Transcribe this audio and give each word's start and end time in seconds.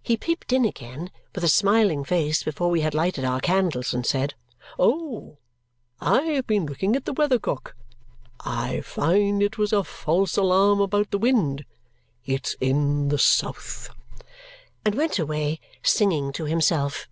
He 0.00 0.16
peeped 0.16 0.52
in 0.52 0.64
again, 0.64 1.10
with 1.34 1.42
a 1.42 1.48
smiling 1.48 2.04
face, 2.04 2.44
before 2.44 2.70
we 2.70 2.82
had 2.82 2.94
lighted 2.94 3.24
our 3.24 3.40
candles, 3.40 3.92
and 3.92 4.06
said, 4.06 4.34
"Oh! 4.78 5.38
I 6.00 6.22
have 6.36 6.46
been 6.46 6.66
looking 6.66 6.94
at 6.94 7.04
the 7.04 7.12
weather 7.12 7.40
cock. 7.40 7.74
I 8.42 8.80
find 8.82 9.42
it 9.42 9.58
was 9.58 9.72
a 9.72 9.82
false 9.82 10.36
alarm 10.36 10.80
about 10.80 11.10
the 11.10 11.18
wind. 11.18 11.64
It's 12.24 12.54
in 12.60 13.08
the 13.08 13.18
south!" 13.18 13.90
And 14.84 14.94
went 14.94 15.18
away 15.18 15.58
singing 15.82 16.32
to 16.34 16.44
himself. 16.44 17.08